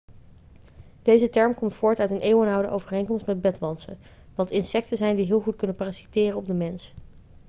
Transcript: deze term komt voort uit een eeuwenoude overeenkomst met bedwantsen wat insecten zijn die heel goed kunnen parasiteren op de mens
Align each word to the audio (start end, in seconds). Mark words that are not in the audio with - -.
deze 1.01 1.29
term 1.29 1.53
komt 1.55 1.73
voort 1.75 1.99
uit 1.99 2.11
een 2.11 2.19
eeuwenoude 2.19 2.69
overeenkomst 2.69 3.25
met 3.25 3.41
bedwantsen 3.41 3.97
wat 4.35 4.49
insecten 4.51 4.97
zijn 4.97 5.15
die 5.15 5.25
heel 5.25 5.39
goed 5.41 5.55
kunnen 5.55 5.75
parasiteren 5.75 6.37
op 6.37 6.45
de 6.45 6.53
mens 6.53 6.93